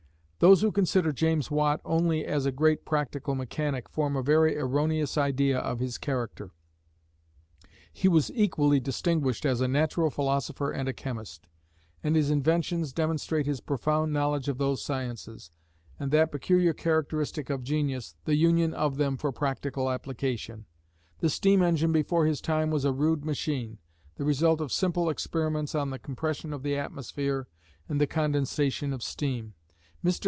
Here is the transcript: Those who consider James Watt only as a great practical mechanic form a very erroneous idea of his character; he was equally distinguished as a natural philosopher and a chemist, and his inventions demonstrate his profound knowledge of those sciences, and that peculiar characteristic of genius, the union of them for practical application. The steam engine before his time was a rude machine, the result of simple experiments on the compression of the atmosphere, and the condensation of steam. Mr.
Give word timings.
Those 0.41 0.61
who 0.61 0.71
consider 0.71 1.11
James 1.11 1.51
Watt 1.51 1.81
only 1.85 2.25
as 2.25 2.47
a 2.47 2.51
great 2.51 2.83
practical 2.83 3.35
mechanic 3.35 3.87
form 3.87 4.15
a 4.15 4.23
very 4.23 4.57
erroneous 4.57 5.15
idea 5.15 5.59
of 5.59 5.77
his 5.79 5.99
character; 5.99 6.49
he 7.93 8.07
was 8.07 8.31
equally 8.33 8.79
distinguished 8.79 9.45
as 9.45 9.61
a 9.61 9.67
natural 9.67 10.09
philosopher 10.09 10.71
and 10.71 10.89
a 10.89 10.93
chemist, 10.93 11.45
and 12.03 12.15
his 12.15 12.31
inventions 12.31 12.91
demonstrate 12.91 13.45
his 13.45 13.61
profound 13.61 14.13
knowledge 14.13 14.47
of 14.49 14.57
those 14.57 14.81
sciences, 14.81 15.51
and 15.99 16.09
that 16.09 16.31
peculiar 16.31 16.73
characteristic 16.73 17.51
of 17.51 17.63
genius, 17.63 18.15
the 18.25 18.33
union 18.35 18.73
of 18.73 18.97
them 18.97 19.17
for 19.17 19.31
practical 19.31 19.91
application. 19.91 20.65
The 21.19 21.29
steam 21.29 21.61
engine 21.61 21.91
before 21.91 22.25
his 22.25 22.41
time 22.41 22.71
was 22.71 22.83
a 22.83 22.91
rude 22.91 23.23
machine, 23.23 23.77
the 24.15 24.25
result 24.25 24.59
of 24.59 24.71
simple 24.71 25.07
experiments 25.07 25.75
on 25.75 25.91
the 25.91 25.99
compression 25.99 26.51
of 26.51 26.63
the 26.63 26.75
atmosphere, 26.75 27.47
and 27.87 28.01
the 28.01 28.07
condensation 28.07 28.91
of 28.91 29.03
steam. 29.03 29.53
Mr. 30.03 30.19